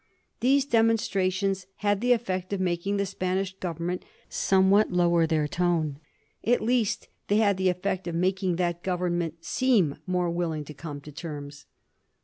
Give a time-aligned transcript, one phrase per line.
[0.39, 5.99] These demonstrations had the effect of making the Spanish Government somewhat low er their tone—
[6.53, 11.01] at least they had the effect of making that Government seem more willing to come
[11.01, 11.67] to terms.